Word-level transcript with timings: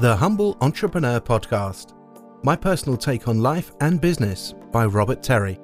The 0.00 0.14
Humble 0.14 0.56
Entrepreneur 0.60 1.18
Podcast. 1.18 1.92
My 2.44 2.54
personal 2.54 2.96
take 2.96 3.26
on 3.26 3.42
life 3.42 3.72
and 3.80 4.00
business 4.00 4.54
by 4.70 4.86
Robert 4.86 5.24
Terry. 5.24 5.58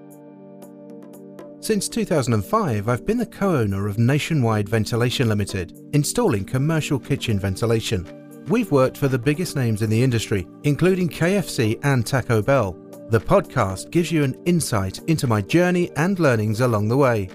Since 1.60 1.88
2005, 1.88 2.88
I've 2.88 3.06
been 3.06 3.17
the 3.17 3.26
co 3.26 3.58
owner 3.58 3.87
of 3.87 4.01
Nationwide 4.01 4.69
Ventilation 4.69 5.28
Limited, 5.28 5.81
installing 5.92 6.44
commercial 6.44 6.99
kitchen 6.99 7.38
ventilation. 7.38 8.44
We've 8.49 8.72
worked 8.72 8.99
for 8.99 9.06
the 9.06 9.21
biggest 9.21 9.54
names 9.54 9.83
in 9.83 9.88
the 9.88 10.03
industry, 10.03 10.48
including 10.64 11.10
KFC 11.10 11.78
and 11.85 12.04
Taco 12.04 12.42
Bell. 12.42 12.76
The 13.10 13.21
podcast 13.21 13.92
gives 13.92 14.10
you 14.10 14.24
an 14.24 14.37
insight 14.46 14.98
into 15.06 15.28
my 15.28 15.42
journey 15.42 15.92
and 15.94 16.19
learnings 16.19 16.60
along 16.60 16.88
the 16.88 16.96
way. 16.96 17.28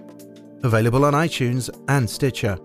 Available 0.63 1.05
on 1.05 1.13
iTunes 1.13 1.69
and 1.87 2.09
Stitcher. 2.09 2.59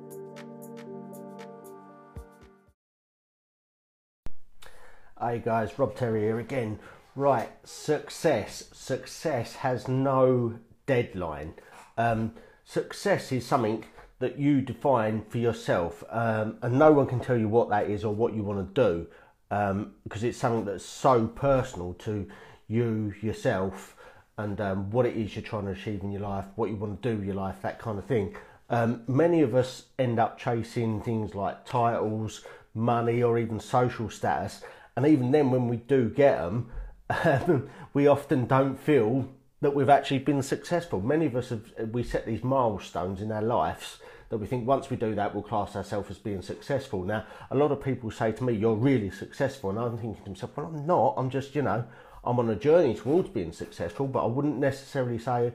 Hey 5.26 5.38
guys, 5.42 5.78
Rob 5.78 5.96
Terry 5.96 6.20
here 6.20 6.38
again. 6.38 6.78
Right, 7.16 7.48
success. 7.66 8.64
Success 8.74 9.54
has 9.54 9.88
no 9.88 10.58
deadline. 10.84 11.54
Um, 11.96 12.34
success 12.66 13.32
is 13.32 13.46
something 13.46 13.86
that 14.18 14.38
you 14.38 14.60
define 14.60 15.24
for 15.30 15.38
yourself, 15.38 16.04
um, 16.10 16.58
and 16.60 16.78
no 16.78 16.92
one 16.92 17.06
can 17.06 17.20
tell 17.20 17.38
you 17.38 17.48
what 17.48 17.70
that 17.70 17.88
is 17.88 18.04
or 18.04 18.14
what 18.14 18.34
you 18.34 18.42
want 18.42 18.74
to 18.74 18.82
do 18.82 19.06
because 19.48 19.70
um, 19.70 20.28
it's 20.28 20.36
something 20.36 20.66
that's 20.66 20.84
so 20.84 21.26
personal 21.26 21.94
to 22.00 22.28
you 22.68 23.14
yourself 23.22 23.96
and 24.36 24.60
um, 24.60 24.90
what 24.90 25.06
it 25.06 25.16
is 25.16 25.34
you're 25.34 25.42
trying 25.42 25.64
to 25.64 25.70
achieve 25.70 26.02
in 26.02 26.12
your 26.12 26.20
life, 26.20 26.44
what 26.56 26.68
you 26.68 26.76
want 26.76 27.00
to 27.00 27.08
do 27.10 27.16
with 27.16 27.24
your 27.24 27.34
life, 27.34 27.62
that 27.62 27.78
kind 27.78 27.98
of 27.98 28.04
thing. 28.04 28.36
Um, 28.68 29.04
many 29.08 29.40
of 29.40 29.54
us 29.54 29.84
end 29.98 30.18
up 30.18 30.38
chasing 30.38 31.00
things 31.00 31.34
like 31.34 31.64
titles, 31.64 32.44
money, 32.74 33.22
or 33.22 33.38
even 33.38 33.58
social 33.58 34.10
status 34.10 34.62
and 34.96 35.06
even 35.06 35.30
then, 35.30 35.50
when 35.50 35.68
we 35.68 35.76
do 35.76 36.08
get 36.08 36.38
them, 36.38 36.70
um, 37.24 37.68
we 37.92 38.06
often 38.06 38.46
don't 38.46 38.78
feel 38.78 39.28
that 39.60 39.74
we've 39.74 39.88
actually 39.88 40.18
been 40.18 40.42
successful. 40.42 41.00
Many 41.00 41.26
of 41.26 41.36
us 41.36 41.48
have 41.48 41.64
we 41.90 42.02
set 42.02 42.26
these 42.26 42.44
milestones 42.44 43.20
in 43.20 43.32
our 43.32 43.42
lives 43.42 43.98
that 44.28 44.38
we 44.38 44.46
think 44.46 44.66
once 44.66 44.90
we 44.90 44.96
do 44.96 45.14
that, 45.14 45.34
we'll 45.34 45.42
class 45.42 45.74
ourselves 45.76 46.10
as 46.10 46.18
being 46.18 46.42
successful. 46.42 47.02
Now, 47.02 47.24
a 47.50 47.56
lot 47.56 47.72
of 47.72 47.82
people 47.82 48.10
say 48.10 48.32
to 48.32 48.44
me, 48.44 48.52
"You're 48.52 48.74
really 48.74 49.10
successful," 49.10 49.70
and 49.70 49.78
I'm 49.78 49.98
thinking 49.98 50.22
to 50.24 50.30
myself, 50.30 50.56
"Well, 50.56 50.66
I'm 50.66 50.86
not. 50.86 51.14
I'm 51.16 51.30
just, 51.30 51.54
you 51.54 51.62
know, 51.62 51.84
I'm 52.24 52.38
on 52.38 52.50
a 52.50 52.56
journey 52.56 52.94
towards 52.94 53.30
being 53.30 53.52
successful, 53.52 54.06
but 54.06 54.24
I 54.24 54.26
wouldn't 54.26 54.58
necessarily 54.58 55.18
say." 55.18 55.52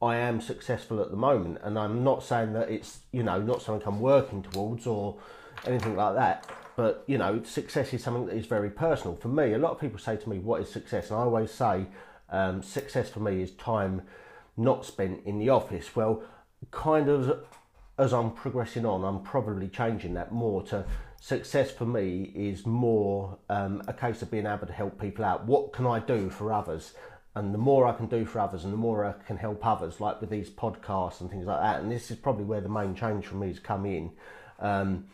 I 0.00 0.16
am 0.16 0.40
successful 0.40 1.00
at 1.00 1.12
the 1.12 1.16
moment, 1.16 1.60
and 1.62 1.78
I'm 1.78 2.02
not 2.02 2.24
saying 2.24 2.54
that 2.54 2.68
it's 2.68 3.02
you 3.12 3.22
know 3.22 3.40
not 3.40 3.62
something 3.62 3.86
I'm 3.86 4.00
working 4.00 4.42
towards 4.42 4.84
or 4.84 5.16
anything 5.64 5.94
like 5.94 6.16
that. 6.16 6.44
But 6.76 7.04
you 7.06 7.18
know, 7.18 7.42
success 7.42 7.92
is 7.92 8.02
something 8.02 8.26
that 8.26 8.36
is 8.36 8.46
very 8.46 8.70
personal. 8.70 9.16
For 9.16 9.28
me, 9.28 9.52
a 9.52 9.58
lot 9.58 9.72
of 9.72 9.80
people 9.80 9.98
say 9.98 10.16
to 10.16 10.28
me, 10.28 10.38
"What 10.38 10.62
is 10.62 10.70
success?" 10.70 11.10
And 11.10 11.18
I 11.18 11.22
always 11.22 11.50
say, 11.50 11.86
um, 12.30 12.62
"Success 12.62 13.10
for 13.10 13.20
me 13.20 13.42
is 13.42 13.50
time 13.52 14.02
not 14.56 14.84
spent 14.84 15.24
in 15.24 15.38
the 15.38 15.50
office." 15.50 15.94
Well, 15.94 16.22
kind 16.70 17.08
of 17.08 17.44
as 17.98 18.12
I'm 18.12 18.30
progressing 18.32 18.86
on, 18.86 19.04
I'm 19.04 19.22
probably 19.22 19.68
changing 19.68 20.14
that 20.14 20.32
more 20.32 20.62
to 20.64 20.84
success 21.20 21.70
for 21.70 21.86
me 21.86 22.32
is 22.34 22.66
more 22.66 23.38
um, 23.48 23.80
a 23.86 23.92
case 23.92 24.22
of 24.22 24.30
being 24.30 24.46
able 24.46 24.66
to 24.66 24.72
help 24.72 25.00
people 25.00 25.24
out. 25.24 25.46
What 25.46 25.72
can 25.72 25.86
I 25.86 26.00
do 26.00 26.30
for 26.30 26.52
others? 26.52 26.94
And 27.34 27.54
the 27.54 27.58
more 27.58 27.86
I 27.86 27.92
can 27.92 28.06
do 28.06 28.24
for 28.26 28.40
others 28.40 28.64
and 28.64 28.72
the 28.72 28.78
more 28.78 29.04
I 29.04 29.12
can 29.24 29.36
help 29.36 29.64
others, 29.64 30.00
like 30.00 30.20
with 30.20 30.30
these 30.30 30.50
podcasts 30.50 31.20
and 31.20 31.30
things 31.30 31.46
like 31.46 31.60
that, 31.60 31.80
and 31.80 31.90
this 31.90 32.10
is 32.10 32.16
probably 32.16 32.44
where 32.44 32.60
the 32.60 32.68
main 32.68 32.94
change 32.94 33.26
for 33.26 33.36
me 33.36 33.48
has 33.48 33.58
come 33.58 33.86
in. 33.86 34.10
Um, 34.58 35.06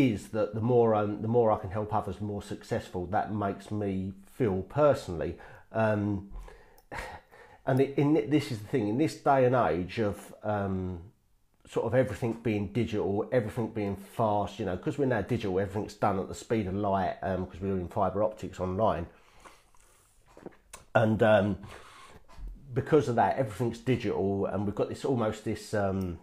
is 0.00 0.28
that 0.28 0.54
the 0.54 0.60
more 0.60 0.94
um, 0.94 1.22
the 1.22 1.28
more 1.28 1.52
I 1.52 1.58
can 1.58 1.70
help 1.70 1.92
others, 1.94 2.16
the 2.16 2.24
more 2.24 2.42
successful 2.42 3.06
that 3.06 3.34
makes 3.34 3.70
me 3.70 4.12
feel 4.26 4.62
personally. 4.62 5.36
Um, 5.72 6.30
and 7.66 7.80
in, 7.80 8.30
this 8.30 8.50
is 8.50 8.58
the 8.58 8.66
thing 8.66 8.88
in 8.88 8.98
this 8.98 9.16
day 9.16 9.44
and 9.44 9.54
age 9.54 9.98
of 9.98 10.34
um, 10.42 11.00
sort 11.68 11.86
of 11.86 11.94
everything 11.94 12.32
being 12.42 12.68
digital, 12.68 13.28
everything 13.30 13.68
being 13.68 13.96
fast. 13.96 14.58
You 14.58 14.66
know, 14.66 14.76
because 14.76 14.98
we're 14.98 15.06
now 15.06 15.22
digital, 15.22 15.60
everything's 15.60 15.94
done 15.94 16.18
at 16.18 16.28
the 16.28 16.34
speed 16.34 16.66
of 16.66 16.74
light 16.74 17.16
because 17.20 17.38
um, 17.38 17.48
we're 17.60 17.74
doing 17.74 17.88
fibre 17.88 18.22
optics 18.22 18.58
online, 18.58 19.06
and 20.94 21.22
um, 21.22 21.58
because 22.72 23.08
of 23.08 23.16
that, 23.16 23.36
everything's 23.36 23.78
digital, 23.78 24.46
and 24.46 24.64
we've 24.64 24.74
got 24.74 24.88
this 24.88 25.04
almost 25.04 25.44
this 25.44 25.74
um, 25.74 26.18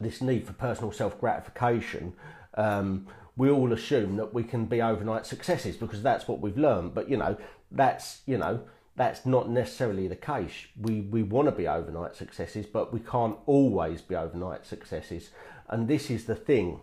this 0.00 0.20
need 0.20 0.46
for 0.46 0.52
personal 0.52 0.92
self 0.92 1.18
gratification 1.18 2.12
um, 2.58 3.06
we 3.36 3.48
all 3.48 3.72
assume 3.72 4.16
that 4.16 4.34
we 4.34 4.42
can 4.42 4.66
be 4.66 4.82
overnight 4.82 5.24
successes 5.24 5.76
because 5.76 6.02
that's 6.02 6.28
what 6.28 6.40
we've 6.40 6.58
learned. 6.58 6.92
But 6.92 7.08
you 7.08 7.16
know, 7.16 7.38
that's 7.70 8.20
you 8.26 8.36
know 8.36 8.60
that's 8.96 9.24
not 9.24 9.48
necessarily 9.48 10.08
the 10.08 10.16
case. 10.16 10.66
We 10.78 11.02
we 11.02 11.22
want 11.22 11.46
to 11.46 11.52
be 11.52 11.68
overnight 11.68 12.16
successes, 12.16 12.66
but 12.66 12.92
we 12.92 13.00
can't 13.00 13.36
always 13.46 14.02
be 14.02 14.16
overnight 14.16 14.66
successes. 14.66 15.30
And 15.68 15.88
this 15.88 16.10
is 16.10 16.26
the 16.26 16.34
thing. 16.34 16.82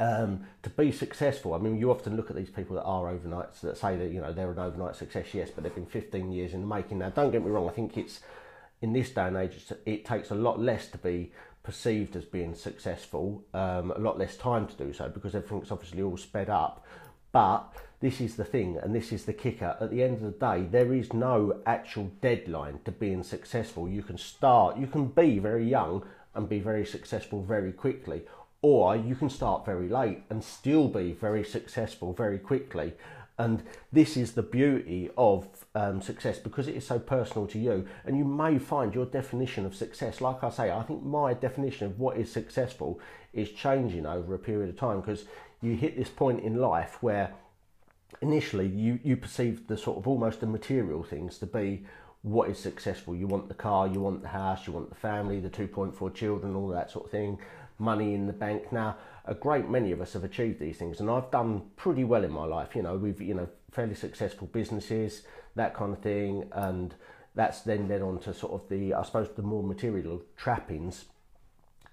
Um, 0.00 0.46
to 0.64 0.70
be 0.70 0.90
successful, 0.90 1.54
I 1.54 1.58
mean, 1.58 1.78
you 1.78 1.92
often 1.92 2.16
look 2.16 2.28
at 2.28 2.34
these 2.34 2.50
people 2.50 2.74
that 2.74 2.82
are 2.82 3.04
overnights 3.04 3.60
that 3.60 3.76
say 3.76 3.96
that 3.96 4.10
you 4.10 4.20
know 4.20 4.32
they're 4.32 4.50
an 4.50 4.58
overnight 4.58 4.96
success, 4.96 5.32
yes, 5.32 5.50
but 5.54 5.62
they've 5.62 5.74
been 5.74 5.86
15 5.86 6.32
years 6.32 6.54
in 6.54 6.62
the 6.62 6.66
making. 6.66 6.98
Now, 6.98 7.10
don't 7.10 7.30
get 7.30 7.44
me 7.44 7.50
wrong. 7.50 7.68
I 7.68 7.72
think 7.72 7.96
it's 7.96 8.18
in 8.80 8.92
this 8.92 9.10
day 9.10 9.28
and 9.28 9.36
age, 9.36 9.64
it 9.86 10.04
takes 10.04 10.30
a 10.32 10.34
lot 10.34 10.60
less 10.60 10.88
to 10.88 10.98
be 10.98 11.30
perceived 11.62 12.16
as 12.16 12.24
being 12.24 12.54
successful, 12.54 13.44
um, 13.54 13.92
a 13.92 13.98
lot 13.98 14.18
less 14.18 14.36
time 14.36 14.66
to 14.66 14.76
do 14.76 14.92
so 14.92 15.08
because 15.08 15.34
everything's 15.34 15.70
obviously 15.70 16.02
all 16.02 16.16
sped 16.16 16.50
up. 16.50 16.84
But 17.30 17.72
this 18.00 18.20
is 18.20 18.36
the 18.36 18.44
thing, 18.44 18.78
and 18.82 18.94
this 18.94 19.12
is 19.12 19.24
the 19.24 19.32
kicker. 19.32 19.76
At 19.80 19.90
the 19.90 20.02
end 20.02 20.16
of 20.16 20.22
the 20.22 20.46
day, 20.46 20.66
there 20.70 20.92
is 20.92 21.12
no 21.12 21.60
actual 21.64 22.10
deadline 22.20 22.80
to 22.84 22.90
being 22.90 23.22
successful. 23.22 23.88
You 23.88 24.02
can 24.02 24.18
start, 24.18 24.76
you 24.76 24.86
can 24.86 25.06
be 25.06 25.38
very 25.38 25.68
young 25.68 26.04
and 26.34 26.48
be 26.48 26.58
very 26.58 26.84
successful 26.84 27.42
very 27.42 27.72
quickly, 27.72 28.22
or 28.60 28.96
you 28.96 29.14
can 29.14 29.30
start 29.30 29.64
very 29.64 29.88
late 29.88 30.22
and 30.30 30.42
still 30.42 30.88
be 30.88 31.12
very 31.12 31.44
successful 31.44 32.12
very 32.12 32.38
quickly. 32.38 32.92
And 33.38 33.62
this 33.90 34.16
is 34.16 34.32
the 34.32 34.42
beauty 34.42 35.10
of 35.16 35.48
um, 35.74 36.02
success 36.02 36.38
because 36.38 36.68
it 36.68 36.76
is 36.76 36.86
so 36.86 36.98
personal 36.98 37.46
to 37.48 37.58
you. 37.58 37.86
And 38.04 38.16
you 38.16 38.24
may 38.24 38.58
find 38.58 38.94
your 38.94 39.06
definition 39.06 39.64
of 39.64 39.74
success, 39.74 40.20
like 40.20 40.44
I 40.44 40.50
say, 40.50 40.70
I 40.70 40.82
think 40.82 41.02
my 41.02 41.34
definition 41.34 41.86
of 41.86 41.98
what 41.98 42.16
is 42.16 42.30
successful 42.30 43.00
is 43.32 43.50
changing 43.50 44.06
over 44.06 44.34
a 44.34 44.38
period 44.38 44.68
of 44.68 44.76
time 44.76 45.00
because 45.00 45.24
you 45.62 45.74
hit 45.76 45.96
this 45.96 46.08
point 46.08 46.40
in 46.40 46.56
life 46.56 46.98
where 47.00 47.32
initially 48.20 48.66
you, 48.66 48.98
you 49.02 49.16
perceive 49.16 49.66
the 49.66 49.76
sort 49.76 49.98
of 49.98 50.06
almost 50.06 50.40
the 50.40 50.46
material 50.46 51.02
things 51.02 51.38
to 51.38 51.46
be 51.46 51.84
what 52.22 52.48
is 52.48 52.58
successful. 52.58 53.16
You 53.16 53.26
want 53.26 53.48
the 53.48 53.54
car, 53.54 53.88
you 53.88 54.00
want 54.00 54.22
the 54.22 54.28
house, 54.28 54.66
you 54.66 54.72
want 54.72 54.90
the 54.90 54.94
family, 54.94 55.40
the 55.40 55.50
2.4 55.50 56.14
children, 56.14 56.54
all 56.54 56.68
that 56.68 56.90
sort 56.90 57.06
of 57.06 57.10
thing, 57.10 57.38
money 57.78 58.14
in 58.14 58.26
the 58.26 58.32
bank. 58.32 58.72
Now, 58.72 58.96
a 59.24 59.34
great 59.34 59.68
many 59.68 59.92
of 59.92 60.00
us 60.00 60.14
have 60.14 60.24
achieved 60.24 60.58
these 60.58 60.76
things, 60.76 61.00
and 61.00 61.10
I've 61.10 61.30
done 61.30 61.62
pretty 61.76 62.04
well 62.04 62.24
in 62.24 62.32
my 62.32 62.44
life. 62.44 62.74
You 62.74 62.82
know, 62.82 62.96
we've 62.96 63.20
you 63.20 63.34
know 63.34 63.48
fairly 63.70 63.94
successful 63.94 64.48
businesses, 64.48 65.22
that 65.54 65.74
kind 65.74 65.92
of 65.92 66.00
thing, 66.00 66.48
and 66.52 66.94
that's 67.34 67.62
then 67.62 67.88
led 67.88 68.02
on 68.02 68.18
to 68.20 68.34
sort 68.34 68.52
of 68.52 68.68
the 68.68 68.94
I 68.94 69.02
suppose 69.02 69.28
the 69.34 69.42
more 69.42 69.62
material 69.62 70.22
trappings 70.36 71.06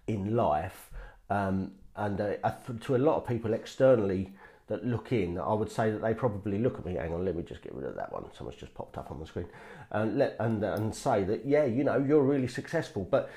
in 0.08 0.36
life, 0.36 0.90
um, 1.30 1.74
and 1.96 2.20
uh, 2.20 2.52
to 2.82 2.96
a 2.96 2.98
lot 2.98 3.18
of 3.18 3.28
people 3.28 3.54
externally 3.54 4.34
that 4.68 4.86
look 4.86 5.12
in, 5.12 5.40
I 5.40 5.54
would 5.54 5.72
say 5.72 5.90
that 5.92 6.02
they 6.02 6.14
probably 6.14 6.60
look 6.60 6.78
at 6.78 6.86
me. 6.86 6.94
Hang 6.94 7.14
on, 7.14 7.26
let 7.26 7.36
me 7.36 7.44
just 7.44 7.62
get 7.62 7.74
rid 7.74 7.86
of 7.86 7.96
that 7.96 8.14
one. 8.14 8.26
Someone's 8.36 8.60
just 8.60 8.74
popped 8.76 8.98
up 8.98 9.12
on 9.12 9.20
the 9.20 9.26
screen, 9.26 9.48
and 9.92 10.18
let 10.18 10.36
and 10.40 10.64
and 10.64 10.96
say 10.96 11.24
that 11.26 11.46
yeah, 11.46 11.66
you 11.66 11.84
know, 11.84 11.98
you're 11.98 12.24
really 12.24 12.48
successful. 12.48 13.08
But 13.10 13.30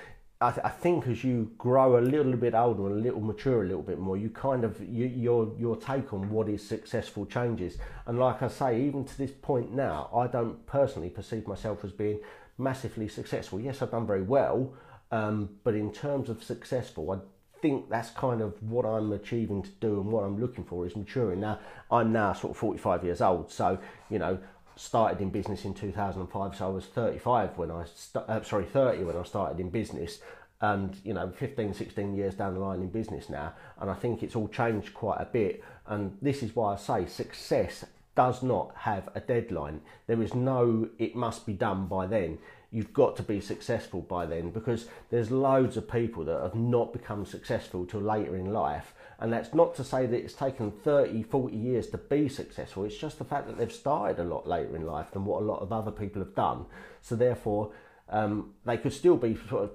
I, 0.42 0.50
th- 0.50 0.64
I, 0.64 0.68
think 0.68 1.06
as 1.06 1.22
you 1.22 1.52
grow 1.56 1.98
a 1.98 2.00
little 2.00 2.32
bit 2.32 2.54
older 2.54 2.88
and 2.88 2.98
a 2.98 3.02
little 3.02 3.20
mature 3.20 3.62
a 3.62 3.66
little 3.66 3.82
bit 3.82 3.98
more, 3.98 4.16
you 4.16 4.28
kind 4.28 4.64
of 4.64 4.80
you, 4.80 5.06
your 5.06 5.52
your 5.58 5.76
take 5.76 6.12
on 6.12 6.30
what 6.30 6.48
is 6.48 6.66
successful 6.66 7.24
changes. 7.26 7.78
And 8.06 8.18
like 8.18 8.42
I 8.42 8.48
say, 8.48 8.82
even 8.82 9.04
to 9.04 9.18
this 9.18 9.30
point 9.30 9.72
now, 9.72 10.10
I 10.14 10.26
don't 10.26 10.66
personally 10.66 11.10
perceive 11.10 11.46
myself 11.46 11.84
as 11.84 11.92
being 11.92 12.20
massively 12.58 13.08
successful. 13.08 13.60
Yes, 13.60 13.82
I've 13.82 13.92
done 13.92 14.06
very 14.06 14.22
well, 14.22 14.74
um, 15.10 15.50
but 15.64 15.74
in 15.74 15.92
terms 15.92 16.28
of 16.28 16.42
successful, 16.42 17.12
I 17.12 17.18
think 17.60 17.88
that's 17.88 18.10
kind 18.10 18.42
of 18.42 18.60
what 18.62 18.84
I'm 18.84 19.12
achieving 19.12 19.62
to 19.62 19.70
do 19.80 20.00
and 20.00 20.10
what 20.10 20.24
I'm 20.24 20.40
looking 20.40 20.64
for 20.64 20.84
is 20.86 20.96
maturing. 20.96 21.40
Now 21.40 21.60
I'm 21.90 22.12
now 22.12 22.32
sort 22.32 22.50
of 22.50 22.56
45 22.56 23.04
years 23.04 23.20
old, 23.20 23.50
so 23.50 23.78
you 24.10 24.18
know 24.18 24.38
started 24.76 25.20
in 25.20 25.30
business 25.30 25.64
in 25.64 25.74
2005 25.74 26.56
so 26.56 26.66
i 26.66 26.68
was 26.68 26.86
35 26.86 27.58
when 27.58 27.70
i 27.70 27.84
st- 27.94 28.24
uh, 28.28 28.42
sorry 28.42 28.64
30 28.64 29.04
when 29.04 29.16
i 29.16 29.22
started 29.22 29.60
in 29.60 29.70
business 29.70 30.20
and 30.60 30.96
you 31.04 31.12
know 31.12 31.30
15 31.30 31.74
16 31.74 32.14
years 32.14 32.34
down 32.34 32.54
the 32.54 32.60
line 32.60 32.80
in 32.80 32.88
business 32.88 33.28
now 33.28 33.52
and 33.80 33.90
i 33.90 33.94
think 33.94 34.22
it's 34.22 34.36
all 34.36 34.48
changed 34.48 34.94
quite 34.94 35.20
a 35.20 35.26
bit 35.26 35.62
and 35.86 36.16
this 36.22 36.42
is 36.42 36.54
why 36.56 36.74
i 36.74 36.76
say 36.76 37.06
success 37.06 37.84
does 38.14 38.42
not 38.42 38.72
have 38.76 39.08
a 39.14 39.20
deadline 39.20 39.80
there 40.06 40.22
is 40.22 40.34
no 40.34 40.88
it 40.98 41.14
must 41.14 41.46
be 41.46 41.52
done 41.52 41.86
by 41.86 42.06
then 42.06 42.38
you've 42.72 42.92
got 42.94 43.14
to 43.16 43.22
be 43.22 43.38
successful 43.38 44.00
by 44.00 44.24
then 44.24 44.50
because 44.50 44.86
there's 45.10 45.30
loads 45.30 45.76
of 45.76 45.88
people 45.88 46.24
that 46.24 46.40
have 46.40 46.54
not 46.54 46.92
become 46.92 47.26
successful 47.26 47.84
till 47.84 48.00
later 48.00 48.34
in 48.34 48.50
life. 48.50 48.94
And 49.20 49.32
that's 49.32 49.54
not 49.54 49.74
to 49.76 49.84
say 49.84 50.06
that 50.06 50.16
it's 50.16 50.32
taken 50.32 50.72
30, 50.72 51.22
40 51.22 51.54
years 51.54 51.88
to 51.88 51.98
be 51.98 52.28
successful. 52.28 52.84
It's 52.84 52.96
just 52.96 53.18
the 53.18 53.24
fact 53.24 53.46
that 53.46 53.58
they've 53.58 53.70
started 53.70 54.18
a 54.18 54.24
lot 54.24 54.48
later 54.48 54.74
in 54.74 54.86
life 54.86 55.12
than 55.12 55.26
what 55.26 55.42
a 55.42 55.44
lot 55.44 55.60
of 55.60 55.70
other 55.70 55.92
people 55.92 56.22
have 56.22 56.34
done. 56.34 56.64
So 57.02 57.14
therefore, 57.14 57.72
um, 58.08 58.54
they 58.64 58.78
could 58.78 58.94
still 58.94 59.18
be 59.18 59.38
sort 59.48 59.64
of 59.64 59.70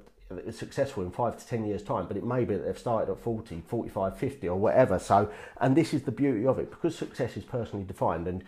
successful 0.51 1.03
in 1.03 1.11
five 1.11 1.37
to 1.37 1.47
ten 1.47 1.65
years 1.65 1.81
time 1.83 2.05
but 2.07 2.17
it 2.17 2.23
may 2.23 2.43
be 2.43 2.55
that 2.55 2.65
they've 2.65 2.77
started 2.77 3.11
at 3.11 3.19
40 3.19 3.63
45 3.67 4.17
50 4.17 4.49
or 4.49 4.57
whatever. 4.57 4.99
So 4.99 5.31
and 5.59 5.75
this 5.75 5.93
is 5.93 6.03
the 6.03 6.11
beauty 6.11 6.45
of 6.45 6.59
it 6.59 6.69
because 6.69 6.95
success 6.97 7.37
is 7.37 7.43
personally 7.43 7.85
defined 7.85 8.27
and 8.27 8.43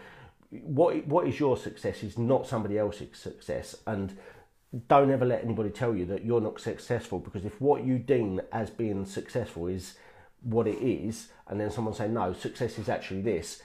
what 0.50 1.06
what 1.08 1.28
is 1.28 1.40
your 1.40 1.58
success 1.58 2.04
is 2.04 2.18
not 2.18 2.48
somebody 2.48 2.78
else's 2.78 3.18
success 3.18 3.76
and 3.86 4.18
don't 4.88 5.10
ever 5.10 5.26
let 5.26 5.44
anybody 5.44 5.70
tell 5.70 5.96
you 5.96 6.06
that 6.06 6.24
you're 6.24 6.42
not 6.42 6.60
successful 6.60 7.20
because 7.20 7.44
if 7.46 7.60
what 7.60 7.84
you 7.84 7.98
deem 7.98 8.40
as 8.52 8.70
being 8.70 9.06
successful 9.06 9.68
is 9.68 9.96
what 10.42 10.68
it 10.68 10.78
is 10.78 11.30
and 11.48 11.60
then 11.60 11.72
someone 11.72 11.94
say 11.94 12.08
no 12.08 12.34
success 12.34 12.78
is 12.78 12.88
actually 12.90 13.22
this 13.22 13.62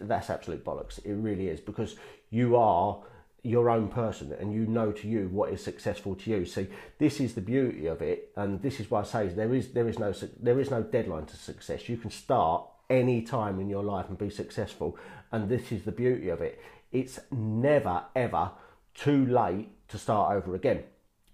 that's 0.00 0.30
absolute 0.30 0.64
bollocks. 0.64 1.04
It 1.04 1.14
really 1.14 1.48
is 1.48 1.60
because 1.60 1.96
you 2.30 2.56
are 2.56 3.02
your 3.42 3.70
own 3.70 3.88
person 3.88 4.32
and 4.38 4.52
you 4.52 4.66
know 4.66 4.92
to 4.92 5.08
you 5.08 5.28
what 5.28 5.52
is 5.52 5.62
successful 5.62 6.14
to 6.14 6.30
you. 6.30 6.44
See 6.44 6.68
this 6.98 7.20
is 7.20 7.34
the 7.34 7.40
beauty 7.40 7.86
of 7.86 8.02
it 8.02 8.32
and 8.36 8.60
this 8.60 8.80
is 8.80 8.90
why 8.90 9.00
i 9.00 9.04
say 9.04 9.28
there 9.28 9.54
is 9.54 9.72
there 9.72 9.88
is 9.88 9.98
no 9.98 10.12
there 10.40 10.60
is 10.60 10.70
no 10.70 10.82
deadline 10.82 11.26
to 11.26 11.36
success. 11.36 11.88
You 11.88 11.96
can 11.96 12.10
start 12.10 12.66
any 12.88 13.22
time 13.22 13.60
in 13.60 13.68
your 13.68 13.84
life 13.84 14.08
and 14.08 14.18
be 14.18 14.30
successful 14.30 14.98
and 15.32 15.48
this 15.48 15.72
is 15.72 15.84
the 15.84 15.92
beauty 15.92 16.28
of 16.28 16.40
it. 16.40 16.60
It's 16.92 17.20
never 17.30 18.04
ever 18.14 18.50
too 18.94 19.26
late 19.26 19.68
to 19.88 19.98
start 19.98 20.36
over 20.36 20.54
again. 20.54 20.82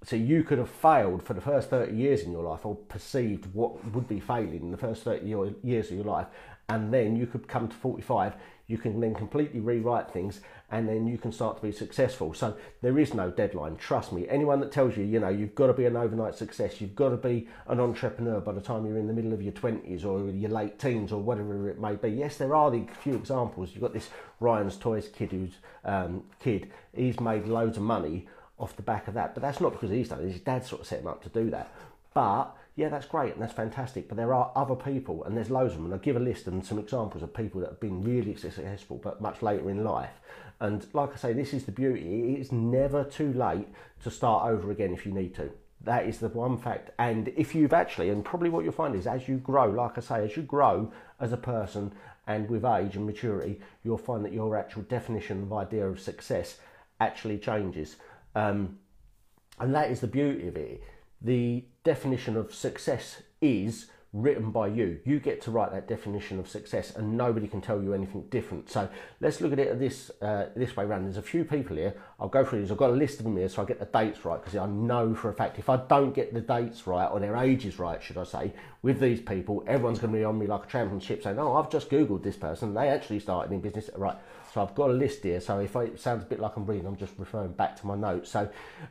So 0.05 0.15
you 0.15 0.45
could 0.45 0.59
have 0.59 0.71
failed 0.71 1.23
for 1.23 1.35
the 1.35 1.41
first 1.41 1.71
30 1.71 1.97
years 1.97 2.23
in 2.23 2.31
your 2.31 2.45
life 2.45 2.65
or 2.65 2.77
perceived 2.77 3.53
what 3.55 3.85
would 3.93 4.07
be 4.07 4.21
failing 4.21 4.61
in 4.61 4.71
the 4.71 4.77
first 4.77 5.03
30 5.03 5.27
years 5.65 5.91
of 5.91 5.97
your 5.97 6.05
life 6.05 6.27
and 6.69 6.93
then 6.93 7.17
you 7.17 7.27
could 7.27 7.49
come 7.49 7.69
to 7.69 7.77
45 7.77 8.35
you 8.67 8.79
can 8.79 9.01
then 9.01 9.15
completely 9.15 9.61
rewrite 9.61 10.11
things 10.11 10.41
and 10.71 10.89
then 10.89 11.07
you 11.07 11.17
can 11.17 11.31
start 11.31 11.57
to 11.57 11.63
be 11.63 11.71
successful. 11.71 12.35
So 12.35 12.57
there 12.83 12.99
is 12.99 13.15
no 13.15 13.31
deadline. 13.31 13.77
Trust 13.77 14.13
me. 14.13 14.27
Anyone 14.29 14.61
that 14.61 14.73
tells 14.73 14.97
you, 14.97 15.05
you 15.05 15.21
know, 15.21 15.29
you've 15.29 15.55
got 15.55 15.69
to 15.69 15.73
be 15.73 15.85
an 15.85 15.97
overnight 15.97 16.35
success, 16.35 16.81
you've 16.81 16.97
got 16.97 17.11
to 17.11 17.17
be 17.17 17.47
an 17.69 17.79
entrepreneur 17.79 18.41
by 18.41 18.53
the 18.53 18.61
time 18.61 18.85
you're 18.85 18.99
in 18.99 19.07
the 19.07 19.13
middle 19.13 19.33
of 19.33 19.43
your 19.43 19.53
20s 19.53 20.05
or 20.05 20.29
your 20.31 20.51
late 20.51 20.79
teens 20.79 21.13
or 21.13 21.23
whatever 21.23 21.69
it 21.71 21.81
may 21.81 21.95
be. 21.95 22.09
Yes, 22.09 22.37
there 22.37 22.55
are 22.55 22.71
the 22.71 22.85
few 23.03 23.15
examples. 23.15 23.71
You've 23.73 23.83
got 23.83 23.93
this 23.93 24.11
Ryan's 24.41 24.77
Toys 24.77 25.09
kid 25.09 25.31
who's 25.31 25.55
um, 25.85 26.25
kid. 26.41 26.71
He's 26.93 27.21
made 27.21 27.47
loads 27.47 27.77
of 27.77 27.85
money 27.85 28.27
off 28.59 28.75
the 28.75 28.83
back 28.83 29.07
of 29.07 29.15
that, 29.15 29.35
but 29.35 29.43
that's 29.43 29.61
not 29.61 29.73
because 29.73 29.91
he's 29.91 30.09
done 30.09 30.25
it. 30.25 30.33
His 30.33 30.41
dad 30.41 30.65
sort 30.65 30.81
of 30.81 30.87
set 30.89 31.01
him 31.01 31.07
up 31.07 31.23
to 31.23 31.29
do 31.29 31.51
that. 31.51 31.73
But 32.15 32.57
yeah, 32.77 32.91
that's 32.91 33.07
great 33.07 33.33
and 33.33 33.43
that's 33.43 33.55
fantastic. 33.55 34.07
But 34.07 34.19
there 34.19 34.35
are 34.35 34.53
other 34.55 34.75
people, 34.75 35.25
and 35.25 35.35
there's 35.35 35.51
loads 35.51 35.73
of 35.73 35.79
them. 35.79 35.87
And 35.87 35.95
I'll 35.95 36.01
give 36.01 36.17
a 36.17 36.21
list 36.21 36.47
and 36.47 36.65
some 36.65 36.79
examples 36.79 37.23
of 37.23 37.35
people 37.35 37.63
that 37.63 37.71
have 37.71 37.81
been 37.81 38.03
really 38.03 38.37
successful, 38.37 39.01
but 39.03 39.21
much 39.21 39.43
later 39.43 39.71
in 39.71 39.83
life. 39.83 40.21
And 40.61 40.87
like 40.93 41.13
I 41.13 41.17
say, 41.17 41.33
this 41.33 41.55
is 41.55 41.65
the 41.65 41.73
beauty. 41.73 42.37
It's 42.39 42.53
never 42.53 43.03
too 43.03 43.33
late 43.33 43.67
to 44.05 44.11
start 44.11 44.51
over 44.51 44.71
again 44.71 44.93
if 44.93 45.07
you 45.07 45.13
need 45.13 45.35
to. 45.37 45.51
That 45.83 46.07
is 46.07 46.19
the 46.19 46.29
one 46.29 46.59
fact. 46.59 46.91
And 46.99 47.29
if 47.29 47.55
you've 47.55 47.73
actually, 47.73 48.11
and 48.11 48.25
probably 48.25 48.51
what 48.51 48.65
you'll 48.65 48.73
find 48.73 48.95
is 48.95 49.07
as 49.07 49.27
you 49.27 49.39
grow, 49.39 49.71
like 49.71 49.97
I 49.97 50.01
say, 50.03 50.25
as 50.25 50.37
you 50.37 50.43
grow 50.43 50.93
as 51.19 51.33
a 51.33 51.37
person 51.39 51.93
and 52.27 52.49
with 52.51 52.65
age 52.65 52.97
and 52.97 53.07
maturity, 53.07 53.61
you'll 53.85 53.97
find 53.97 54.25
that 54.25 54.33
your 54.33 54.57
actual 54.57 54.83
definition 54.83 55.45
of 55.45 55.53
idea 55.53 55.87
of 55.87 56.01
success 56.01 56.59
actually 57.01 57.39
changes. 57.39 57.97
Um, 58.35 58.79
and 59.59 59.75
that 59.75 59.91
is 59.91 60.01
the 60.01 60.07
beauty 60.07 60.49
of 60.49 60.57
it. 60.57 60.83
The 61.21 61.65
definition 61.85 62.37
of 62.37 62.55
success 62.55 63.23
is 63.41 63.87
written 64.13 64.51
by 64.51 64.67
you. 64.69 64.99
You 65.05 65.21
get 65.21 65.43
to 65.43 65.51
write 65.51 65.73
that 65.73 65.87
definition 65.87 66.39
of 66.39 66.49
success, 66.49 66.95
and 66.95 67.17
nobody 67.17 67.47
can 67.47 67.61
tell 67.61 67.83
you 67.83 67.93
anything 67.93 68.23
different. 68.31 68.71
So 68.71 68.89
let's 69.21 69.41
look 69.41 69.53
at 69.53 69.59
it 69.59 69.79
this 69.79 70.11
uh, 70.23 70.47
this 70.57 70.77
way 70.77 70.85
around. 70.85 71.05
There's 71.05 71.17
a 71.17 71.23
few 71.23 71.45
people 71.45 71.77
here. 71.77 71.95
I'll 72.19 72.29
go 72.29 72.45
through 72.45 72.63
these. 72.63 72.71
I've 72.71 72.79
got 72.79 72.91
a 72.91 72.95
list 72.95 73.19
of 73.19 73.25
them 73.25 73.37
here, 73.37 73.49
so 73.49 73.63
I 73.63 73.65
get 73.67 73.79
the 73.79 73.87
dates 73.87 74.25
right 74.25 74.41
because 74.43 74.57
I 74.57 74.67
know 74.67 75.15
for 75.15 75.29
a 75.29 75.35
fact 75.35 75.59
if 75.59 75.69
I 75.69 75.77
don't 75.77 76.15
get 76.15 76.33
the 76.33 76.41
dates 76.41 76.87
right 76.87 77.07
or 77.07 77.21
their 77.21 77.37
ages 77.37 77.79
right, 77.79 78.03
should 78.03 78.17
I 78.17 78.25
say, 78.25 78.53
with 78.83 79.01
these 79.01 79.21
people, 79.21 79.63
everyone's 79.67 79.99
going 79.99 80.13
to 80.13 80.19
be 80.19 80.25
on 80.25 80.39
me 80.39 80.47
like 80.47 80.65
a 80.65 80.69
championship 80.69 81.23
saying, 81.23 81.39
"Oh, 81.39 81.55
I've 81.55 81.71
just 81.71 81.91
googled 81.91 82.23
this 82.23 82.37
person. 82.37 82.75
They 82.75 82.89
actually 82.89 83.21
started 83.21 83.53
in 83.53 83.61
business." 83.61 83.91
Right. 83.97 84.17
So 84.57 84.63
I've 84.63 84.75
got 84.75 84.89
a 84.89 84.95
list 84.95 85.23
here. 85.23 85.39
So 85.39 85.59
if 85.59 85.77
it 85.77 86.01
sounds 86.01 86.23
a 86.23 86.27
bit 86.27 86.41
like 86.41 86.57
I'm 86.57 86.65
reading, 86.65 86.87
I'm 86.87 86.97
just 86.97 87.13
referring 87.19 87.53
back 87.53 87.79
to 87.79 87.87
my 87.87 87.95
notes. 87.95 88.31
So 88.31 88.49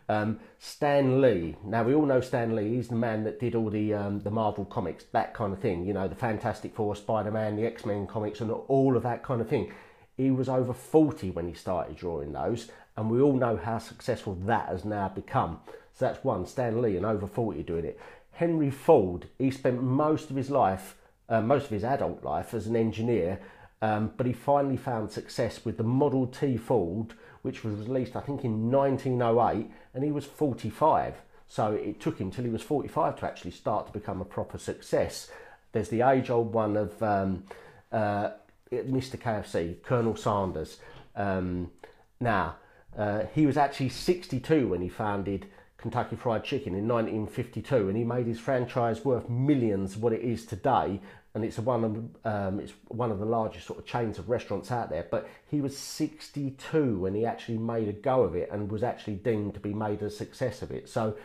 um, 0.08 0.40
Stan 0.60 1.22
Lee. 1.22 1.56
Now 1.64 1.82
we 1.82 1.96
all 1.96 2.06
know 2.06 2.22
Stan 2.22 2.56
Lee. 2.56 2.76
He's 2.76 2.90
the 2.90 2.96
man 2.96 3.24
that 3.24 3.40
did 3.40 3.56
all 3.56 3.72
the 3.72 3.96
um, 3.96 4.20
the 4.20 4.30
Marvel 4.30 4.64
comics, 4.64 5.06
that 5.12 5.34
kind 5.34 5.54
of 5.54 5.58
thing. 5.58 5.84
You 5.84 5.94
know, 5.94 6.08
the 6.08 6.14
Fantastic 6.14 6.76
Four, 6.76 6.96
Spider 6.96 7.32
Man, 7.32 7.56
the 7.56 7.66
X 7.66 7.84
Men 7.84 8.06
comics, 8.06 8.42
and 8.42 8.52
all 8.52 8.96
of 8.96 9.02
that 9.02 9.24
kind 9.24 9.42
of 9.42 9.50
thing. 9.50 9.74
He 10.16 10.30
was 10.30 10.48
over 10.48 10.72
40 10.72 11.32
when 11.32 11.48
he 11.48 11.56
started 11.56 11.96
drawing 11.96 12.34
those, 12.34 12.70
and 12.96 13.10
we 13.10 13.20
all 13.20 13.34
know 13.34 13.58
how 13.58 13.80
successful 13.80 14.36
that 14.46 14.70
has 14.70 14.86
now 14.86 15.10
become. 15.10 15.62
So 15.94 16.06
that's 16.06 16.24
one, 16.24 16.46
Stan 16.46 16.80
Lee, 16.80 16.96
and 16.96 17.08
over 17.08 17.26
40 17.26 17.64
doing 17.64 17.86
it. 17.86 18.00
Henry 18.34 18.70
Ford, 18.70 19.30
he 19.40 19.50
spent 19.50 19.82
most 19.82 20.30
of 20.30 20.36
his 20.36 20.52
life, 20.52 20.96
uh, 21.28 21.42
most 21.42 21.66
of 21.66 21.72
his 21.72 21.84
adult 21.84 22.24
life 22.24 22.54
as 22.54 22.68
an 22.68 22.76
engineer 22.76 23.40
um, 23.82 24.12
but 24.18 24.26
he 24.26 24.34
finally 24.34 24.78
found 24.78 25.12
success 25.12 25.66
with 25.66 25.78
the 25.78 25.84
Model 25.84 26.28
T 26.28 26.58
Ford, 26.58 27.14
which 27.42 27.64
was 27.64 27.76
released, 27.76 28.16
I 28.16 28.22
think, 28.22 28.44
in 28.44 28.72
1908, 28.72 29.70
and 29.94 30.04
he 30.04 30.12
was 30.12 30.26
45. 30.26 31.16
So 31.48 31.74
it 31.74 32.00
took 32.00 32.18
him 32.18 32.32
till 32.32 32.44
he 32.44 32.50
was 32.50 32.64
45 32.64 33.20
to 33.20 33.26
actually 33.26 33.52
start 33.52 33.88
to 33.88 33.94
become 33.94 34.22
a 34.22 34.26
proper 34.26 34.58
success. 34.58 35.30
There's 35.72 35.90
the 35.90 36.02
age 36.02 36.30
old 36.30 36.54
one 36.54 36.76
of 36.76 37.02
um, 37.04 37.44
uh, 37.92 38.32
Mr. 38.72 39.18
KFC, 39.18 39.82
Colonel 39.84 40.16
Sanders. 40.16 40.80
Um, 41.16 41.72
now, 42.20 42.56
uh, 42.98 43.26
he 43.34 43.46
was 43.46 43.58
actually 43.58 43.90
62 43.90 44.70
when 44.70 44.82
he 44.82 44.90
founded 44.90 45.48
Kentucky 45.86 46.16
Fried 46.16 46.44
Chicken 46.44 46.74
in 46.74 46.88
1952, 46.88 47.88
and 47.88 47.96
he 47.96 48.04
made 48.04 48.26
his 48.26 48.40
franchise 48.40 49.06
worth 49.06 49.30
millions 49.30 49.96
what 49.96 50.14
it 50.14 50.22
is 50.22 50.44
today 50.44 51.00
and 51.36 51.44
it's 51.44 51.60
one 51.60 51.84
of 51.84 52.26
um, 52.26 52.60
it's 52.62 52.74
one 52.88 53.12
of 53.12 53.20
the 53.20 53.26
largest 53.26 53.68
sort 53.68 53.78
of 53.78 53.86
chains 53.86 54.18
of 54.18 54.30
restaurants 54.30 54.72
out 54.72 54.90
there. 54.90 55.06
But 55.12 55.30
he 55.52 55.60
was 55.60 55.78
62 55.78 56.98
when 56.98 57.14
he 57.14 57.26
actually 57.26 57.58
made 57.58 57.90
a 57.90 57.94
go 57.94 58.24
of 58.24 58.36
it 58.36 58.50
and 58.52 58.72
was 58.72 58.84
actually 58.84 59.16
deemed 59.16 59.54
to 59.56 59.60
be 59.60 59.74
made 59.74 60.02
a 60.02 60.10
success 60.10 60.62
of 60.62 60.72
it. 60.72 60.88
So 60.90 61.18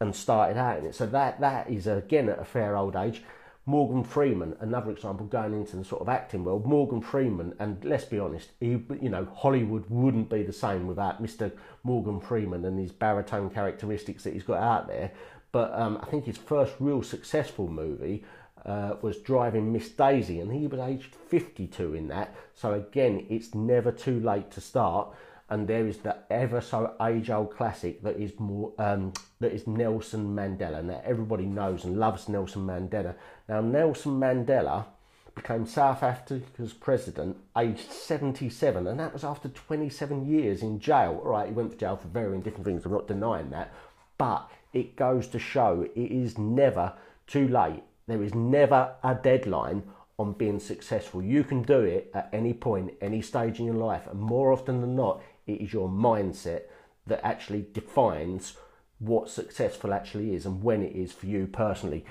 and 0.00 0.14
started 0.14 0.56
out 0.56 0.78
in 0.78 0.86
it. 0.86 0.94
So 0.94 1.06
that 1.06 1.40
that 1.40 1.68
is 1.68 1.86
again 1.86 2.28
at 2.28 2.38
a 2.38 2.44
fair 2.44 2.76
old 2.76 2.94
age. 2.94 3.22
Morgan 3.68 4.04
Freeman, 4.04 4.56
another 4.60 4.92
example, 4.92 5.26
going 5.26 5.52
into 5.52 5.76
the 5.76 5.84
sort 5.84 6.00
of 6.00 6.08
acting 6.08 6.44
world. 6.44 6.64
Morgan 6.64 7.00
Freeman, 7.00 7.52
and 7.58 7.84
let's 7.84 8.04
be 8.04 8.16
honest, 8.16 8.52
he, 8.60 8.80
you 9.00 9.08
know, 9.08 9.26
Hollywood 9.34 9.84
wouldn't 9.88 10.30
be 10.30 10.44
the 10.44 10.52
same 10.52 10.86
without 10.86 11.20
Mr. 11.20 11.50
Morgan 11.82 12.20
Freeman 12.20 12.64
and 12.64 12.78
his 12.78 12.92
baritone 12.92 13.50
characteristics 13.50 14.22
that 14.22 14.34
he's 14.34 14.44
got 14.44 14.62
out 14.62 14.86
there. 14.86 15.10
But 15.50 15.74
um, 15.74 15.98
I 16.00 16.06
think 16.06 16.26
his 16.26 16.36
first 16.36 16.74
real 16.78 17.02
successful 17.02 17.66
movie 17.66 18.24
uh, 18.64 18.94
was 19.02 19.18
driving 19.18 19.72
Miss 19.72 19.88
Daisy, 19.88 20.38
and 20.38 20.52
he 20.52 20.68
was 20.68 20.78
aged 20.78 21.16
52 21.28 21.94
in 21.94 22.06
that. 22.08 22.36
So 22.54 22.72
again, 22.74 23.26
it's 23.28 23.52
never 23.52 23.90
too 23.90 24.20
late 24.20 24.52
to 24.52 24.60
start. 24.60 25.12
And 25.48 25.66
there 25.66 25.88
is 25.88 25.98
the 25.98 26.18
ever 26.30 26.60
so 26.60 26.94
age 27.00 27.30
old 27.30 27.56
classic 27.56 28.02
that 28.02 28.16
is 28.16 28.38
more 28.38 28.72
um, 28.78 29.12
that 29.40 29.52
is 29.52 29.66
Nelson 29.66 30.34
Mandela. 30.34 30.82
Now 30.84 31.02
everybody 31.04 31.44
knows 31.44 31.84
and 31.84 31.98
loves 31.98 32.28
Nelson 32.28 32.66
Mandela. 32.66 33.14
Now 33.48 33.60
Nelson 33.60 34.18
Mandela 34.18 34.86
became 35.34 35.66
South 35.66 36.02
Africa's 36.02 36.72
president 36.72 37.36
aged 37.58 37.90
77, 37.90 38.86
and 38.86 38.98
that 38.98 39.12
was 39.12 39.24
after 39.24 39.48
27 39.48 40.26
years 40.26 40.62
in 40.62 40.80
jail. 40.80 41.20
All 41.22 41.30
right, 41.30 41.48
he 41.48 41.52
went 41.52 41.72
to 41.72 41.76
jail 41.76 41.96
for 41.96 42.08
varying 42.08 42.40
different 42.40 42.64
things. 42.64 42.86
I'm 42.86 42.92
not 42.92 43.08
denying 43.08 43.50
that, 43.50 43.72
but 44.16 44.50
it 44.72 44.96
goes 44.96 45.26
to 45.28 45.38
show 45.38 45.86
it 45.94 46.00
is 46.00 46.38
never 46.38 46.94
too 47.26 47.48
late 47.48 47.82
there 48.06 48.22
is 48.22 48.34
never 48.34 48.94
a 49.02 49.14
deadline 49.14 49.82
on 50.18 50.32
being 50.32 50.60
successful. 50.60 51.22
You 51.22 51.44
can 51.44 51.62
do 51.62 51.80
it 51.80 52.10
at 52.14 52.28
any 52.32 52.52
point, 52.52 52.94
any 53.00 53.20
stage 53.20 53.58
in 53.58 53.66
your 53.66 53.74
life, 53.74 54.06
and 54.06 54.20
more 54.20 54.52
often 54.52 54.80
than 54.80 54.94
not, 54.94 55.22
it 55.46 55.60
is 55.60 55.72
your 55.72 55.88
mindset 55.88 56.62
that 57.06 57.24
actually 57.24 57.66
defines 57.72 58.54
what 58.98 59.28
successful 59.28 59.92
actually 59.92 60.34
is 60.34 60.46
and 60.46 60.62
when 60.62 60.82
it 60.82 60.94
is 60.94 61.12
for 61.12 61.26
you 61.26 61.46
personally. 61.46 62.04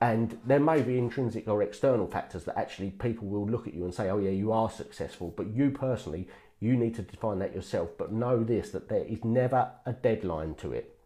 And 0.00 0.38
there 0.44 0.58
may 0.58 0.82
be 0.82 0.98
intrinsic 0.98 1.46
or 1.46 1.62
external 1.62 2.08
factors 2.08 2.44
that 2.44 2.58
actually 2.58 2.90
people 2.90 3.28
will 3.28 3.46
look 3.46 3.68
at 3.68 3.74
you 3.74 3.84
and 3.84 3.94
say, 3.94 4.10
oh, 4.10 4.18
yeah, 4.18 4.30
you 4.30 4.50
are 4.50 4.68
successful. 4.68 5.32
But 5.36 5.54
you 5.54 5.70
personally, 5.70 6.28
you 6.58 6.76
need 6.76 6.96
to 6.96 7.02
define 7.02 7.38
that 7.38 7.54
yourself. 7.54 7.90
But 7.96 8.12
know 8.12 8.42
this 8.42 8.70
that 8.70 8.88
there 8.88 9.04
is 9.04 9.24
never 9.24 9.70
a 9.86 9.92
deadline 9.92 10.54
to 10.56 10.72
it. 10.72 10.98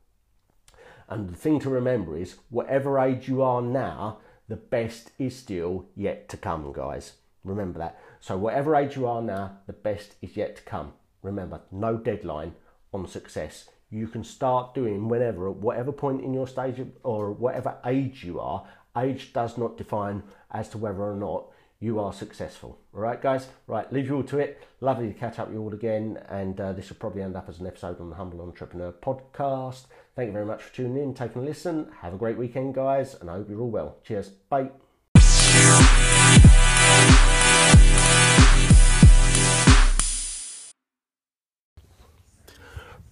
And 1.09 1.29
the 1.29 1.37
thing 1.37 1.61
to 1.61 1.71
remember 1.71 2.17
is, 2.17 2.37
whatever 2.49 2.99
age 2.99 3.29
you 3.29 3.43
are 3.43 3.63
now, 3.63 4.19
the 4.49 4.57
best 4.57 5.11
is 5.19 5.37
still 5.37 5.87
yet 5.95 6.29
to 6.31 6.37
come, 6.37 6.73
guys. 6.73 7.13
Remember 7.45 7.79
that. 7.79 7.99
So, 8.21 8.37
whatever 8.37 8.75
age 8.75 8.97
you 8.97 9.07
are 9.07 9.23
now, 9.23 9.59
the 9.67 9.73
best 9.73 10.15
is 10.21 10.37
yet 10.37 10.57
to 10.57 10.63
come. 10.63 10.95
Remember, 11.23 11.61
no 11.71 11.97
deadline 11.97 12.55
on 12.93 13.07
success. 13.07 13.69
You 13.97 14.09
can 14.09 14.25
start 14.25 14.75
doing 14.75 15.09
whenever, 15.09 15.49
at 15.49 15.57
whatever 15.57 15.93
point 15.93 16.23
in 16.23 16.35
your 16.35 16.47
stage 16.47 16.81
or 17.03 17.33
whatever 17.33 17.79
age 17.85 18.25
you 18.25 18.41
are. 18.41 18.67
Age 18.97 19.33
does 19.33 19.59
not 19.59 19.77
define 19.77 20.23
as 20.51 20.69
to 20.71 20.79
whether 20.79 21.03
or 21.03 21.17
not 21.17 21.47
you 21.79 22.01
are 22.01 22.13
successful. 22.13 22.79
All 22.95 23.01
right, 23.01 23.21
guys? 23.21 23.49
Right, 23.67 23.91
leave 23.93 24.07
you 24.07 24.17
all 24.17 24.23
to 24.25 24.39
it. 24.39 24.63
Lovely 24.81 25.09
to 25.09 25.13
catch 25.13 25.39
up 25.39 25.49
with 25.49 25.57
you 25.57 25.63
all 25.63 25.75
again. 25.75 26.19
And 26.29 26.59
uh, 26.61 26.73
this 26.73 26.89
will 26.89 26.97
probably 26.97 27.23
end 27.23 27.37
up 27.37 27.49
as 27.49 27.61
an 27.61 27.67
episode 27.67 28.01
on 28.01 28.09
the 28.09 28.17
Humble 28.17 28.41
Entrepreneur 28.41 28.93
podcast. 28.93 29.85
Thank 30.15 30.29
you 30.29 30.33
very 30.33 30.47
much 30.47 30.63
for 30.63 30.75
tuning 30.75 31.03
in, 31.03 31.15
taking 31.15 31.43
a 31.43 31.45
listen. 31.45 31.91
Have 32.01 32.15
a 32.15 32.19
great 32.19 32.39
weekend, 32.39 32.75
guys, 32.75 33.15
and 33.15 33.29
I 33.29 33.35
hope 33.35 33.51
you're 33.51 33.61
all 33.61 33.71
well. 33.71 33.99
Cheers. 34.03 34.31
Bye. 34.31 34.71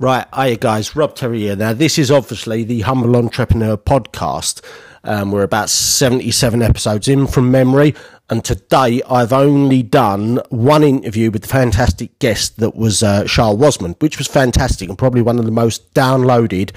Right, 0.04 0.26
hiya 0.34 0.58
guys, 0.58 0.94
Rob 0.94 1.14
Terry 1.14 1.38
here. 1.38 1.56
Now, 1.56 1.72
this 1.72 1.98
is 1.98 2.10
obviously 2.10 2.62
the 2.62 2.82
Humble 2.82 3.16
Entrepreneur 3.16 3.78
podcast. 3.78 4.60
Um, 5.02 5.32
we're 5.32 5.44
about 5.44 5.70
77 5.70 6.60
episodes 6.60 7.08
in 7.08 7.26
from 7.26 7.50
memory, 7.50 7.94
and 8.28 8.44
today 8.44 9.00
I've 9.08 9.32
only 9.32 9.82
done 9.82 10.40
one 10.50 10.82
interview 10.82 11.30
with 11.30 11.40
the 11.40 11.48
fantastic 11.48 12.18
guest 12.18 12.58
that 12.58 12.76
was 12.76 13.02
uh, 13.02 13.24
Charles 13.24 13.58
Wasmond, 13.58 14.02
which 14.02 14.18
was 14.18 14.26
fantastic 14.26 14.90
and 14.90 14.98
probably 14.98 15.22
one 15.22 15.38
of 15.38 15.46
the 15.46 15.50
most 15.50 15.94
downloaded 15.94 16.72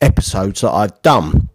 episodes 0.00 0.62
that 0.62 0.70
I've 0.70 1.02
done. 1.02 1.49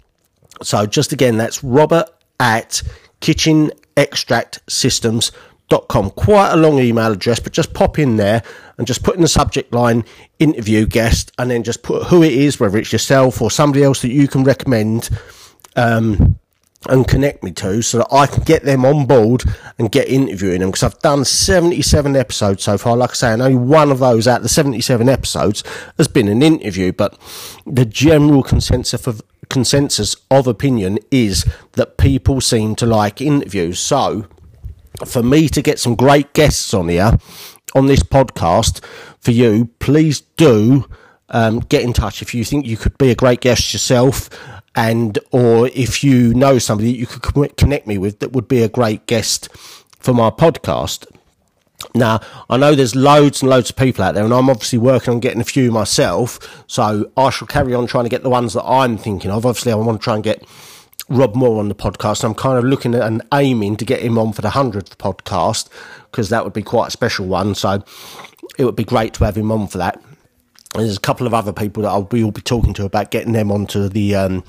So 0.62 0.86
just 0.86 1.12
again, 1.12 1.36
that's 1.38 1.64
robert 1.64 2.10
at 2.38 2.82
kitchenextractsystems.com. 3.22 6.10
Quite 6.10 6.52
a 6.52 6.56
long 6.56 6.78
email 6.78 7.12
address, 7.12 7.40
but 7.40 7.54
just 7.54 7.72
pop 7.72 7.98
in 7.98 8.16
there 8.16 8.42
and 8.76 8.86
just 8.86 9.02
put 9.02 9.16
in 9.16 9.22
the 9.22 9.28
subject 9.28 9.72
line 9.72 10.04
interview 10.38 10.84
guest 10.86 11.32
and 11.38 11.50
then 11.50 11.62
just 11.62 11.82
put 11.82 12.02
who 12.04 12.22
it 12.22 12.34
is, 12.34 12.60
whether 12.60 12.76
it's 12.76 12.92
yourself 12.92 13.40
or 13.40 13.50
somebody 13.50 13.82
else 13.82 14.02
that 14.02 14.10
you 14.10 14.28
can 14.28 14.44
recommend. 14.44 15.08
Um, 15.76 16.38
and 16.88 17.06
connect 17.06 17.42
me 17.42 17.52
to 17.52 17.82
so 17.82 17.98
that 17.98 18.08
I 18.12 18.26
can 18.26 18.42
get 18.44 18.64
them 18.64 18.84
on 18.84 19.06
board 19.06 19.44
and 19.78 19.90
get 19.90 20.08
interviewing 20.08 20.60
them 20.60 20.70
because 20.70 20.82
I've 20.82 20.98
done 21.00 21.24
77 21.24 22.16
episodes 22.16 22.64
so 22.64 22.78
far. 22.78 22.96
Like 22.96 23.10
I 23.10 23.14
say, 23.14 23.32
and 23.32 23.42
only 23.42 23.56
one 23.56 23.90
of 23.90 23.98
those 23.98 24.26
out 24.26 24.38
of 24.38 24.42
the 24.42 24.48
77 24.48 25.08
episodes 25.08 25.62
has 25.96 26.08
been 26.08 26.28
an 26.28 26.42
interview, 26.42 26.92
but 26.92 27.18
the 27.66 27.84
general 27.84 28.42
consensus 28.42 29.06
of 29.06 29.22
consensus 29.48 30.16
of 30.30 30.46
opinion 30.46 30.98
is 31.10 31.44
that 31.72 31.98
people 31.98 32.40
seem 32.40 32.74
to 32.76 32.86
like 32.86 33.20
interviews. 33.20 33.78
So, 33.78 34.26
for 35.04 35.22
me 35.22 35.48
to 35.48 35.62
get 35.62 35.78
some 35.78 35.94
great 35.94 36.32
guests 36.32 36.72
on 36.72 36.88
here 36.88 37.18
on 37.74 37.86
this 37.86 38.02
podcast 38.02 38.82
for 39.20 39.30
you, 39.30 39.70
please 39.78 40.20
do 40.20 40.86
um, 41.28 41.60
get 41.60 41.82
in 41.82 41.92
touch 41.92 42.22
if 42.22 42.34
you 42.34 42.44
think 42.44 42.66
you 42.66 42.76
could 42.76 42.96
be 42.98 43.10
a 43.10 43.14
great 43.14 43.40
guest 43.40 43.72
yourself 43.72 44.30
and 44.76 45.18
or 45.32 45.68
if 45.68 46.04
you 46.04 46.34
know 46.34 46.58
somebody 46.58 46.92
you 46.92 47.06
could 47.06 47.56
connect 47.56 47.86
me 47.86 47.98
with 47.98 48.20
that 48.20 48.32
would 48.32 48.46
be 48.46 48.62
a 48.62 48.68
great 48.68 49.06
guest 49.06 49.48
for 49.98 50.12
my 50.14 50.30
podcast. 50.30 51.06
Now, 51.94 52.20
I 52.48 52.56
know 52.56 52.74
there's 52.74 52.94
loads 52.94 53.42
and 53.42 53.50
loads 53.50 53.70
of 53.70 53.76
people 53.76 54.04
out 54.04 54.14
there, 54.14 54.24
and 54.24 54.32
I'm 54.32 54.48
obviously 54.48 54.78
working 54.78 55.14
on 55.14 55.20
getting 55.20 55.40
a 55.40 55.44
few 55.44 55.70
myself. 55.70 56.64
So 56.66 57.10
I 57.16 57.30
shall 57.30 57.48
carry 57.48 57.74
on 57.74 57.86
trying 57.86 58.04
to 58.04 58.10
get 58.10 58.22
the 58.22 58.30
ones 58.30 58.54
that 58.54 58.64
I'm 58.64 58.96
thinking 58.98 59.30
of. 59.30 59.44
Obviously, 59.44 59.72
I 59.72 59.76
want 59.76 60.00
to 60.00 60.04
try 60.04 60.14
and 60.14 60.24
get 60.24 60.46
Rob 61.08 61.34
Moore 61.34 61.58
on 61.58 61.68
the 61.68 61.74
podcast. 61.74 62.24
I'm 62.24 62.34
kind 62.34 62.58
of 62.58 62.64
looking 62.64 62.94
at 62.94 63.02
and 63.02 63.22
aiming 63.32 63.76
to 63.76 63.84
get 63.84 64.00
him 64.00 64.18
on 64.18 64.32
for 64.32 64.42
the 64.42 64.50
100th 64.50 64.96
podcast 64.96 65.68
because 66.10 66.28
that 66.30 66.44
would 66.44 66.54
be 66.54 66.62
quite 66.62 66.88
a 66.88 66.90
special 66.90 67.26
one. 67.26 67.54
So 67.54 67.82
it 68.58 68.64
would 68.64 68.76
be 68.76 68.84
great 68.84 69.14
to 69.14 69.24
have 69.24 69.36
him 69.36 69.52
on 69.52 69.68
for 69.68 69.78
that. 69.78 70.02
There's 70.74 70.96
a 70.96 71.00
couple 71.00 71.26
of 71.26 71.34
other 71.34 71.52
people 71.52 71.82
that 71.84 71.88
I'll 71.88 72.02
be, 72.02 72.22
will 72.22 72.32
be 72.32 72.42
talking 72.42 72.74
to 72.74 72.84
about 72.84 73.10
getting 73.10 73.32
them 73.32 73.50
onto 73.50 73.88
the 73.88 74.14
um, 74.14 74.44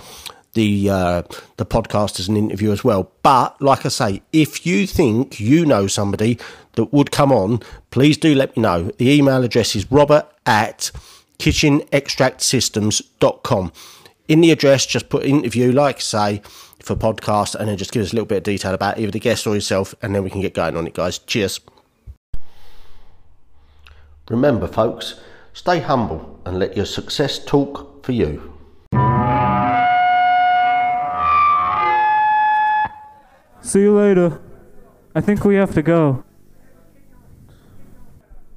the 0.53 0.89
uh, 0.89 1.21
the 1.57 1.65
podcast 1.65 2.19
as 2.19 2.27
an 2.27 2.35
interview 2.35 2.71
as 2.71 2.83
well. 2.83 3.11
But 3.23 3.61
like 3.61 3.85
I 3.85 3.89
say, 3.89 4.21
if 4.33 4.65
you 4.65 4.87
think 4.87 5.39
you 5.39 5.65
know 5.65 5.87
somebody 5.87 6.37
that 6.73 6.91
would 6.91 7.11
come 7.11 7.31
on, 7.31 7.61
please 7.91 8.17
do 8.17 8.35
let 8.35 8.57
me 8.57 8.63
know. 8.63 8.91
The 8.97 9.09
email 9.11 9.43
address 9.43 9.75
is 9.75 9.89
robert 9.91 10.27
at 10.45 10.91
kitchenextractsystems.com. 11.39 13.71
In 14.27 14.41
the 14.41 14.51
address, 14.51 14.85
just 14.85 15.09
put 15.09 15.23
interview, 15.23 15.71
like 15.71 15.95
I 15.97 15.99
say, 15.99 16.41
for 16.81 16.95
podcast, 16.95 17.55
and 17.55 17.69
then 17.69 17.77
just 17.77 17.91
give 17.91 18.01
us 18.01 18.11
a 18.11 18.15
little 18.15 18.25
bit 18.25 18.39
of 18.39 18.43
detail 18.43 18.73
about 18.73 18.97
either 18.99 19.11
the 19.11 19.19
guest 19.19 19.45
or 19.47 19.55
yourself, 19.55 19.95
and 20.01 20.15
then 20.15 20.23
we 20.23 20.29
can 20.29 20.41
get 20.41 20.53
going 20.53 20.75
on 20.75 20.87
it, 20.87 20.93
guys. 20.93 21.19
Cheers. 21.19 21.61
Remember, 24.29 24.67
folks, 24.67 25.17
stay 25.57 25.79
humble 25.79 26.39
and 26.45 26.59
let 26.59 26.77
your 26.77 26.85
success 26.85 27.43
talk 27.43 28.05
for 28.05 28.11
you. 28.11 28.53
See 33.61 33.81
you 33.81 33.97
later. 33.97 34.39
I 35.15 35.21
think 35.21 35.43
we 35.43 35.55
have 35.55 35.73
to 35.73 35.81
go. 35.81 36.23